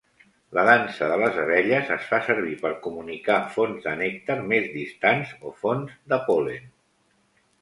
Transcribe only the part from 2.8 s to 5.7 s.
comunicar fonts de nèctar més distants o